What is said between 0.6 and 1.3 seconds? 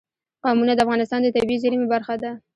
د افغانستان د